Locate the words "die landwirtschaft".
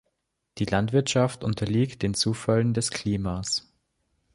0.57-1.43